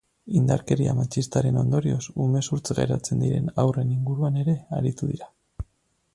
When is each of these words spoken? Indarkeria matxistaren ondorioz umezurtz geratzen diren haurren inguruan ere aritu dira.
Indarkeria 0.37 0.95
matxistaren 0.99 1.59
ondorioz 1.63 2.01
umezurtz 2.27 2.65
geratzen 2.81 3.23
diren 3.27 3.53
haurren 3.65 3.93
inguruan 3.99 4.41
ere 4.47 4.57
aritu 4.81 5.13
dira. 5.13 5.31